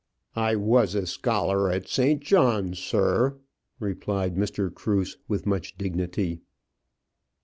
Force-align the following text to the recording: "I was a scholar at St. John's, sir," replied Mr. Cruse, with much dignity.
"I 0.35 0.55
was 0.55 0.95
a 0.95 1.05
scholar 1.05 1.69
at 1.71 1.87
St. 1.87 2.23
John's, 2.23 2.79
sir," 2.79 3.37
replied 3.79 4.33
Mr. 4.35 4.73
Cruse, 4.73 5.19
with 5.27 5.45
much 5.45 5.77
dignity. 5.77 6.39